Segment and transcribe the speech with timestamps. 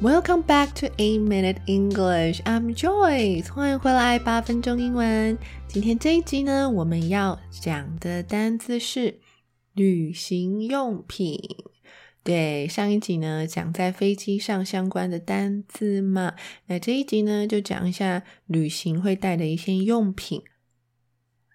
[0.00, 2.40] Welcome back to Eight Minute English.
[2.44, 3.52] I'm Joyce.
[3.52, 5.36] 欢迎回来八分钟英文。
[5.66, 9.18] 今天这一集呢，我们要讲的单字是
[9.72, 11.36] 旅行用品。
[12.22, 20.42] 对，上一集呢讲在飞机上相关的单字嘛，那这一集呢就讲一下旅行会带的一些用品。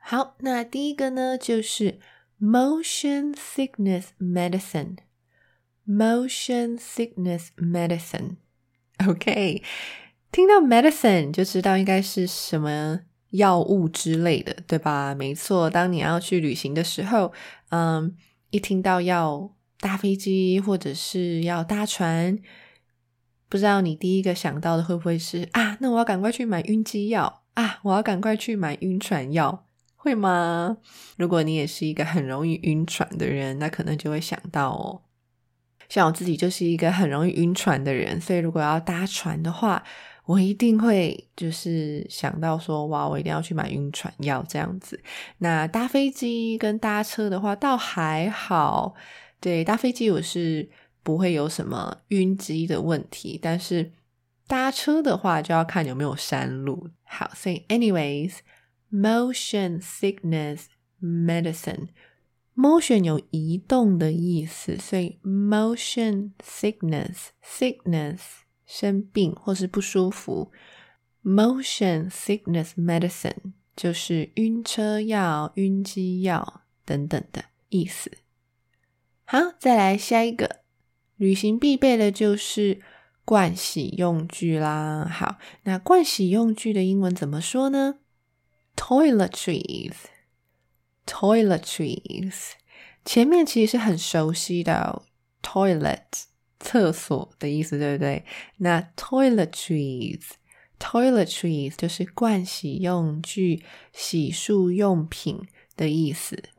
[0.00, 1.98] 好，那第一个呢就是
[2.40, 4.98] motion sickness medicine。
[5.88, 8.36] Motion sickness medicine。
[9.06, 9.62] OK，
[10.30, 15.14] 听到 medicine 就知道应该是什么药物之类的，对吧？
[15.14, 17.32] 没错，当你要去旅行的时候，
[17.70, 18.14] 嗯，
[18.50, 22.38] 一听到要搭飞机或者是要搭船，
[23.48, 25.78] 不知道你第一个想到的会不会是啊？
[25.80, 27.80] 那我要赶快去买晕机药啊！
[27.84, 29.64] 我要赶快去买晕船药，
[29.96, 30.76] 会吗？
[31.16, 35.07] 如果你也是一个很容易晕船的人，那可能就会想到哦。
[35.88, 39.82] 像我自己就是一个很容易晕船的人，所以如果要搭船的话，
[40.26, 45.00] 我一定会就是想到说，哇，我一定要去买晕船药这样子。
[45.38, 48.94] 那搭飞机跟搭车的话，倒还好。
[49.40, 50.68] 对，搭飞机我是
[51.02, 53.92] 不会有什么晕机的问题，但是
[54.46, 56.90] 搭车的话就要看有没有山路。
[57.04, 60.64] 好，所以 anyways，motion sickness
[61.00, 61.88] medicine。
[62.60, 68.18] Motion 有移动的意思，所以 motion sickness，sickness
[68.66, 70.50] 生病或是不舒服
[71.22, 78.10] ，motion sickness medicine 就是晕车药、晕机药等等的意思。
[79.24, 80.62] 好，再来下一个，
[81.14, 82.80] 旅行必备的就是
[83.24, 85.06] 盥洗用具啦。
[85.08, 88.00] 好，那盥洗用具的英文怎么说呢
[88.74, 89.94] ？Toiletries。
[91.10, 92.50] Toiletries，
[93.02, 95.00] 前面其实是很熟悉的
[95.42, 96.02] ，toilet
[96.60, 98.26] 厕所的意思，对不对？
[98.58, 106.50] 那 toiletries，toiletries 就是盥洗用具、洗漱用品的意思。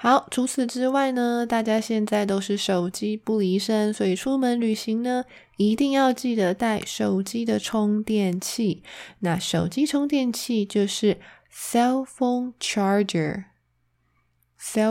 [0.00, 5.24] 好，除此之外呢，大家现在都是手机不离身，所以出门旅行呢，
[5.56, 8.84] 一定要记得带手机的充电器。
[9.18, 11.18] 那手机充电器就是
[11.52, 13.40] cell phone charger，cell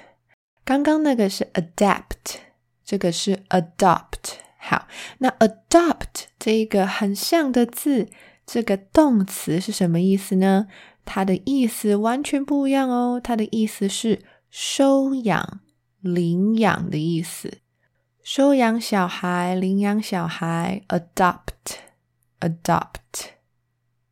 [0.63, 2.35] 刚刚那个是 adapt，
[2.85, 4.35] 这个是 adopt。
[4.59, 4.87] 好，
[5.21, 8.11] 那 adopt 这一个很像的字，
[8.45, 10.67] 这个动词是什么意思呢？
[11.07, 13.19] 它的意思完全不一样哦。
[13.19, 15.61] 它的意思是收养、
[16.01, 17.61] 领养的意思。
[18.23, 23.31] 收养小孩、领养小孩，adopt，adopt。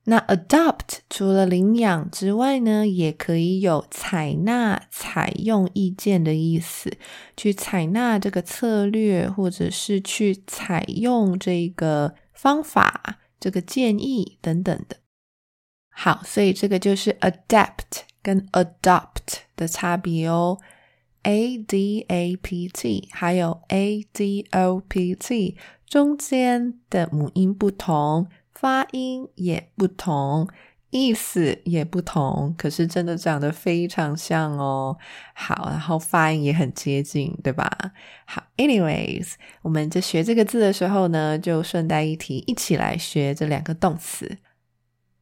[0.05, 6.93] 那 adopt 除了领养之外呢，也可以有采纳、采用意见的意思，
[7.37, 14.97] 去采纳这个策略，或者是去采用这个方法、这个建议等等的。
[15.89, 20.59] 好，所以这个就是 adapt 跟 adopt 的差别哦。
[21.23, 25.57] A D A P T 还有 A D O P T
[25.87, 28.27] 中间的母音不同。
[28.63, 30.47] 发音也不同，
[30.91, 34.97] 意思也不同，可是真的长得非常像哦。
[35.35, 37.69] 好，然后发音也很接近，对吧？
[38.25, 39.33] 好，anyways，
[39.63, 44.39] 我们在学这个字的时候呢，就顺带一提，一起来学这两个动词。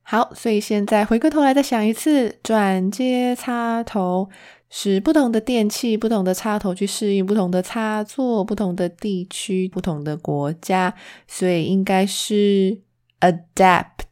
[0.03, 4.29] 好，所以现在回过头来再想一次，转接插头，
[4.69, 10.95] 使不同的电器、不同的插头去适应不同的插座、不同的地区、不同的国家，
[11.27, 12.83] 所以应该是。
[13.20, 14.06] Adapt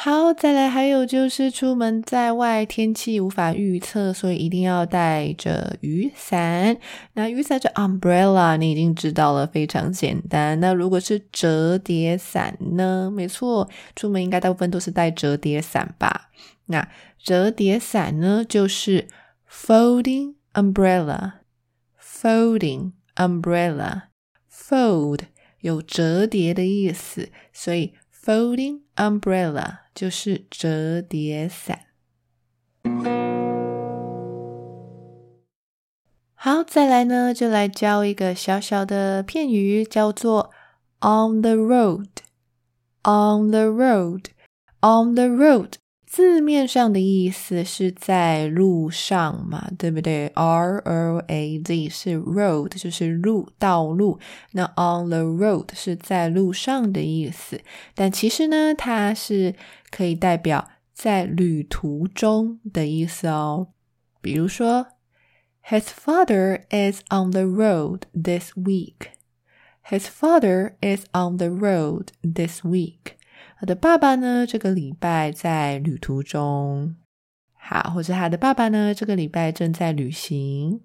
[0.00, 6.76] 好，再来，还有就是出门在外，天气无法预测，所以一定要带着雨伞。
[7.14, 10.60] 那雨伞这 umbrella 你已经知道了，非常简单。
[10.60, 13.10] 那如果是折叠伞呢？
[13.12, 16.30] 没错，出门应该大部分都是带折叠伞吧？
[16.66, 19.08] 那折叠伞呢，就是
[19.50, 25.22] folding umbrella，folding umbrella，fold
[25.58, 27.94] 有折叠的意思，所以
[28.28, 29.78] folding umbrella。
[29.94, 31.86] 就是折叠伞。
[36.34, 40.50] 好，再来呢，就来教一个小小的片语，叫做
[41.00, 42.08] on the road。
[43.04, 45.72] on the road，on the road，
[46.10, 54.18] 字面上的意思是在路上嘛，对不对？R O A D 是 road，就是路，道路。
[54.52, 57.60] 那 on the road 是在路上的意思，
[57.94, 59.54] 但其实呢，它是。
[59.90, 63.68] 可以代表在旅途中的意思哦。
[64.20, 64.88] 比如说
[65.66, 69.12] ，His father is on the road this week.
[69.88, 73.16] His father is on the road this week.
[73.60, 76.94] 他的爸爸呢，这个礼拜在旅途中。
[77.54, 80.82] 好，或者他的爸爸呢，这个礼拜正在旅行。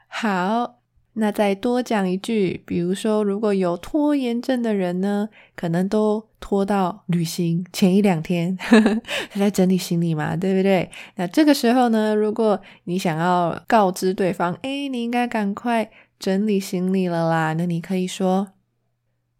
[0.06, 0.75] 好，
[1.19, 10.91] 那再多讲一句，比如说，如果有拖延症的人呢，可能都拖到旅行前一两天，他在整理行李嘛，对不对？
[11.15, 15.89] 那这个时候呢，如果你想要告知对方，诶，你应该赶快
[16.19, 18.53] 整理行李了啦，那你可以说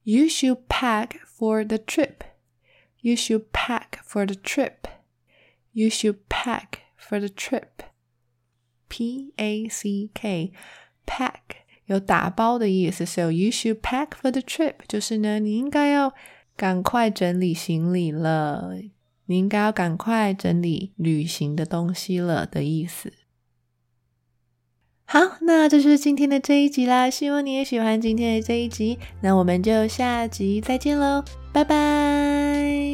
[0.04, 2.16] ，You should pack for the trip。
[3.02, 4.90] You should pack for the trip.
[5.72, 7.86] You should pack for the trip.
[8.90, 10.52] P A C K,
[11.06, 16.14] pack 有打包的意思，so you should pack for the trip 就是呢，你应该要
[16.56, 18.74] 赶快整理行李了，
[19.26, 23.12] 你应该要赶快整理旅行的东西了的意思。
[25.06, 32.87] 好，那这是今天的这一集啦，希望你也喜欢今天的这一集，那我们就下集再见喽，拜拜。